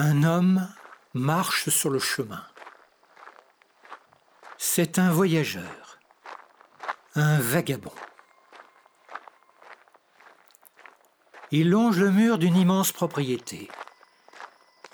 Un 0.00 0.22
homme 0.22 0.68
marche 1.12 1.70
sur 1.70 1.90
le 1.90 1.98
chemin. 1.98 2.44
C'est 4.56 5.00
un 5.00 5.10
voyageur, 5.10 5.98
un 7.16 7.40
vagabond. 7.40 7.90
Il 11.50 11.70
longe 11.70 11.98
le 11.98 12.12
mur 12.12 12.38
d'une 12.38 12.56
immense 12.56 12.92
propriété. 12.92 13.68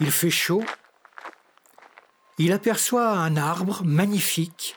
Il 0.01 0.11
fait 0.11 0.31
chaud. 0.31 0.65
Il 2.39 2.51
aperçoit 2.55 3.11
un 3.11 3.37
arbre 3.37 3.85
magnifique 3.85 4.75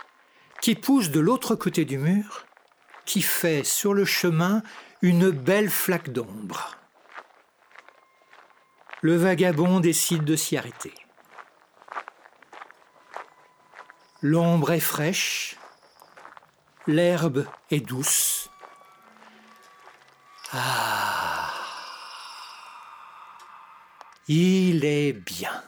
qui 0.59 0.75
pousse 0.75 1.09
de 1.09 1.21
l'autre 1.21 1.55
côté 1.55 1.85
du 1.85 1.97
mur, 1.97 2.45
qui 3.05 3.21
fait 3.21 3.63
sur 3.63 3.93
le 3.93 4.03
chemin 4.03 4.61
une 5.01 5.29
belle 5.29 5.69
flaque 5.69 6.09
d'ombre. 6.09 6.75
Le 9.01 9.15
vagabond 9.15 9.79
décide 9.79 10.23
de 10.23 10.35
s'y 10.35 10.57
arrêter. 10.57 10.93
L'ombre 14.21 14.71
est 14.71 14.79
fraîche, 14.79 15.55
l'herbe 16.87 17.45
est 17.69 17.81
douce. 17.81 18.49
Ah 20.51 21.53
Il 24.27 24.83
est 24.83 25.13
bien. 25.13 25.63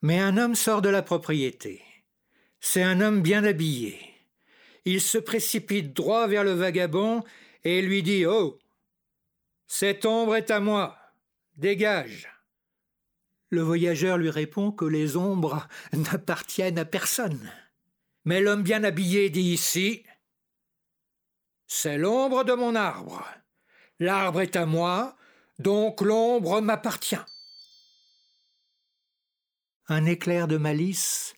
Mais 0.00 0.18
un 0.18 0.38
homme 0.38 0.54
sort 0.54 0.80
de 0.80 0.88
la 0.88 1.02
propriété. 1.02 1.82
C'est 2.60 2.82
un 2.82 3.02
homme 3.02 3.20
bien 3.20 3.44
habillé. 3.44 4.00
Il 4.86 5.02
se 5.02 5.18
précipite 5.18 5.92
droit 5.92 6.26
vers 6.26 6.42
le 6.42 6.52
vagabond 6.52 7.22
et 7.64 7.82
lui 7.82 8.02
dit 8.02 8.24
Oh 8.24 8.58
Cette 9.72 10.04
ombre 10.04 10.34
est 10.34 10.50
à 10.50 10.58
moi. 10.58 10.98
Dégage. 11.54 12.28
Le 13.50 13.62
voyageur 13.62 14.18
lui 14.18 14.28
répond 14.28 14.72
que 14.72 14.84
les 14.84 15.16
ombres 15.16 15.68
n'appartiennent 15.92 16.80
à 16.80 16.84
personne. 16.84 17.52
Mais 18.24 18.40
l'homme 18.40 18.64
bien 18.64 18.82
habillé 18.82 19.30
dit 19.30 19.52
ici 19.52 20.02
C'est 21.68 21.98
l'ombre 21.98 22.42
de 22.42 22.52
mon 22.52 22.74
arbre. 22.74 23.24
L'arbre 24.00 24.40
est 24.40 24.56
à 24.56 24.66
moi, 24.66 25.16
donc 25.60 26.00
l'ombre 26.00 26.60
m'appartient. 26.60 27.24
Un 29.86 30.04
éclair 30.04 30.48
de 30.48 30.56
malice 30.56 31.34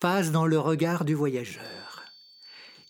passe 0.00 0.32
dans 0.32 0.46
le 0.46 0.58
regard 0.58 1.04
du 1.04 1.14
voyageur. 1.14 1.95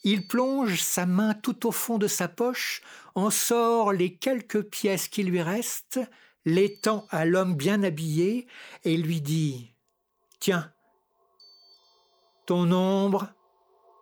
Il 0.07 0.29
plonge 0.29 0.81
sa 0.81 1.05
main 1.05 1.35
tout 1.35 1.67
au 1.67 1.73
fond 1.73 1.99
de 1.99 2.07
sa 2.07 2.29
poche, 2.29 2.81
en 3.17 3.29
sort 3.29 3.93
les 3.93 4.15
quelques 4.15 4.63
pièces 4.63 5.09
qui 5.09 5.25
lui 5.25 5.43
restent, 5.43 5.99
les 6.45 6.79
tend 6.79 7.09
à 7.11 7.25
l'homme 7.25 7.57
bien 7.57 7.83
habillé 7.83 8.47
et 8.85 8.97
lui 8.97 9.21
dit 9.21 9.75
Tiens, 10.39 10.73
ton 12.47 12.71
ombre, 12.71 13.27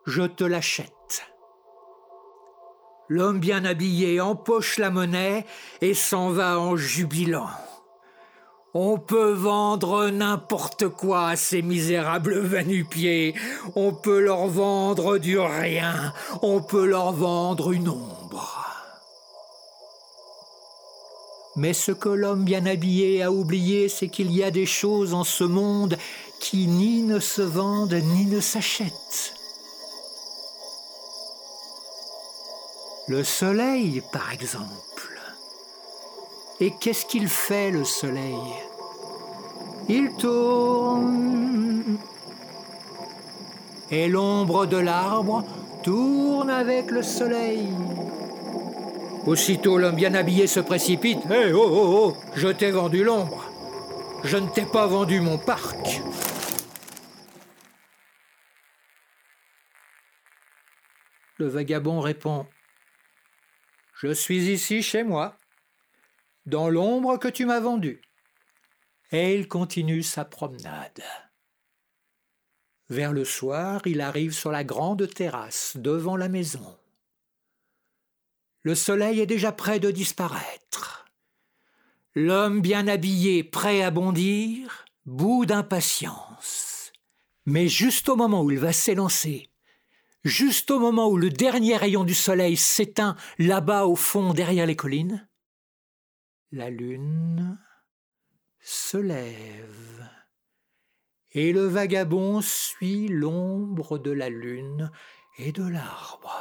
je 0.04 0.24
te 0.24 0.44
l'achète. 0.44 1.24
L'homme 3.08 3.40
bien 3.40 3.64
habillé 3.64 4.20
empoche 4.20 4.76
la 4.76 4.90
monnaie 4.90 5.46
et 5.80 5.94
s'en 5.94 6.28
va 6.28 6.60
en 6.60 6.76
jubilant. 6.76 7.48
On 8.76 8.98
peut 8.98 9.32
vendre 9.32 10.10
n'importe 10.10 10.88
quoi 10.88 11.28
à 11.28 11.36
ces 11.36 11.62
misérables 11.62 12.40
vanupiers. 12.40 13.34
On 13.76 13.92
peut 13.92 14.18
leur 14.18 14.48
vendre 14.48 15.18
du 15.18 15.38
rien. 15.38 16.12
On 16.42 16.60
peut 16.60 16.84
leur 16.84 17.12
vendre 17.12 17.70
une 17.70 17.88
ombre. 17.88 18.66
Mais 21.54 21.72
ce 21.72 21.92
que 21.92 22.08
l'homme 22.08 22.42
bien 22.42 22.66
habillé 22.66 23.22
a 23.22 23.30
oublié, 23.30 23.88
c'est 23.88 24.08
qu'il 24.08 24.32
y 24.32 24.42
a 24.42 24.50
des 24.50 24.66
choses 24.66 25.14
en 25.14 25.22
ce 25.22 25.44
monde 25.44 25.96
qui 26.40 26.66
ni 26.66 27.02
ne 27.02 27.20
se 27.20 27.42
vendent 27.42 27.94
ni 27.94 28.26
ne 28.26 28.40
s'achètent. 28.40 29.34
Le 33.06 33.22
soleil, 33.22 34.02
par 34.12 34.32
exemple. 34.32 34.93
Et 36.60 36.72
qu'est-ce 36.80 37.04
qu'il 37.06 37.28
fait 37.28 37.70
le 37.70 37.84
soleil? 37.84 38.38
Il 39.88 40.14
tourne. 40.16 41.98
Et 43.90 44.08
l'ombre 44.08 44.66
de 44.66 44.76
l'arbre 44.76 45.44
tourne 45.82 46.50
avec 46.50 46.90
le 46.90 47.02
soleil. 47.02 47.68
Aussitôt 49.26 49.78
l'homme 49.78 49.96
bien 49.96 50.14
habillé 50.14 50.46
se 50.46 50.60
précipite. 50.60 51.24
Hé, 51.30 51.52
oh, 51.52 51.66
oh, 51.66 52.14
oh, 52.14 52.16
je 52.34 52.48
t'ai 52.48 52.70
vendu 52.70 53.04
l'ombre. 53.04 53.50
Je 54.22 54.36
ne 54.36 54.48
t'ai 54.48 54.64
pas 54.64 54.86
vendu 54.86 55.20
mon 55.20 55.38
parc. 55.38 56.00
Le 61.38 61.48
vagabond 61.48 62.00
répond. 62.00 62.46
Je 63.94 64.12
suis 64.12 64.50
ici 64.50 64.82
chez 64.82 65.02
moi 65.02 65.36
dans 66.46 66.68
l'ombre 66.68 67.18
que 67.18 67.28
tu 67.28 67.46
m'as 67.46 67.60
vendue. 67.60 68.02
Et 69.12 69.34
il 69.34 69.48
continue 69.48 70.02
sa 70.02 70.24
promenade. 70.24 71.02
Vers 72.90 73.12
le 73.12 73.24
soir, 73.24 73.80
il 73.86 74.00
arrive 74.00 74.32
sur 74.32 74.50
la 74.50 74.64
grande 74.64 75.08
terrasse 75.08 75.76
devant 75.76 76.16
la 76.16 76.28
maison. 76.28 76.78
Le 78.62 78.74
soleil 78.74 79.20
est 79.20 79.26
déjà 79.26 79.52
près 79.52 79.78
de 79.78 79.90
disparaître. 79.90 81.06
L'homme 82.14 82.60
bien 82.60 82.86
habillé, 82.88 83.42
prêt 83.42 83.82
à 83.82 83.90
bondir, 83.90 84.84
bout 85.06 85.46
d'impatience. 85.46 86.92
Mais 87.46 87.68
juste 87.68 88.08
au 88.08 88.16
moment 88.16 88.42
où 88.42 88.50
il 88.50 88.58
va 88.58 88.72
s'élancer, 88.72 89.50
juste 90.24 90.70
au 90.70 90.78
moment 90.78 91.08
où 91.08 91.16
le 91.16 91.30
dernier 91.30 91.76
rayon 91.76 92.04
du 92.04 92.14
soleil 92.14 92.56
s'éteint 92.56 93.16
là-bas 93.38 93.86
au 93.86 93.96
fond 93.96 94.32
derrière 94.32 94.66
les 94.66 94.76
collines, 94.76 95.28
la 96.52 96.70
lune 96.70 97.58
se 98.60 98.96
lève, 98.96 100.08
et 101.32 101.52
le 101.52 101.66
vagabond 101.66 102.40
suit 102.40 103.08
l'ombre 103.08 103.98
de 103.98 104.10
la 104.10 104.28
lune 104.28 104.90
et 105.38 105.52
de 105.52 105.66
l'arbre, 105.66 106.34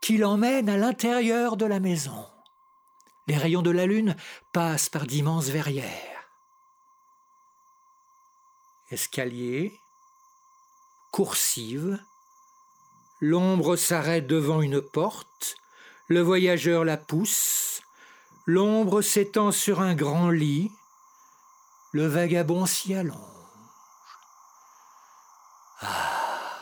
qui 0.00 0.18
l'emmène 0.18 0.68
à 0.68 0.76
l'intérieur 0.76 1.56
de 1.56 1.66
la 1.66 1.80
maison. 1.80 2.26
Les 3.28 3.36
rayons 3.36 3.62
de 3.62 3.70
la 3.70 3.86
lune 3.86 4.16
passent 4.52 4.88
par 4.88 5.06
d'immenses 5.06 5.50
verrières. 5.50 6.30
Escalier, 8.90 9.72
coursive, 11.12 12.02
l'ombre 13.20 13.76
s'arrête 13.76 14.26
devant 14.26 14.62
une 14.62 14.80
porte, 14.80 15.56
le 16.08 16.20
voyageur 16.20 16.84
la 16.84 16.96
pousse, 16.96 17.67
L'ombre 18.50 19.02
s'étend 19.02 19.52
sur 19.52 19.82
un 19.82 19.94
grand 19.94 20.30
lit, 20.30 20.72
le 21.92 22.06
vagabond 22.06 22.64
s'y 22.64 22.94
allonge. 22.94 23.18
Ah, 25.82 26.56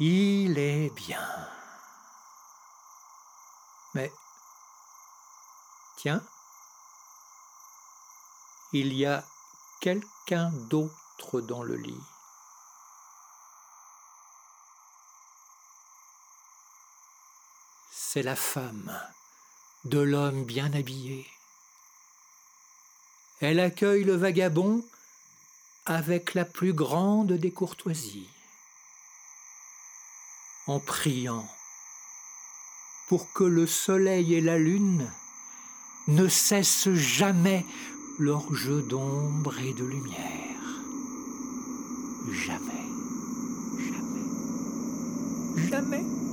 il 0.00 0.58
est 0.58 0.90
bien. 0.96 1.24
Mais, 3.94 4.12
tiens, 5.98 6.20
il 8.72 8.94
y 8.94 9.06
a 9.06 9.24
quelqu'un 9.80 10.50
d'autre 10.68 11.40
dans 11.42 11.62
le 11.62 11.76
lit. 11.76 12.02
C'est 17.92 18.24
la 18.24 18.34
femme 18.34 19.00
de 19.84 19.98
l'homme 19.98 20.44
bien 20.44 20.72
habillé. 20.72 21.26
Elle 23.40 23.60
accueille 23.60 24.04
le 24.04 24.16
vagabond 24.16 24.84
avec 25.86 26.34
la 26.34 26.44
plus 26.44 26.72
grande 26.72 27.32
des 27.32 27.50
courtoisies, 27.50 28.28
en 30.66 30.80
priant 30.80 31.48
pour 33.08 33.32
que 33.32 33.44
le 33.44 33.66
soleil 33.66 34.34
et 34.34 34.40
la 34.40 34.58
lune 34.58 35.10
ne 36.08 36.28
cessent 36.28 36.92
jamais 36.92 37.64
leur 38.18 38.54
jeu 38.54 38.82
d'ombre 38.82 39.58
et 39.60 39.72
de 39.72 39.84
lumière. 39.84 40.48
Jamais, 42.30 42.86
jamais, 43.78 45.70
jamais. 45.70 46.27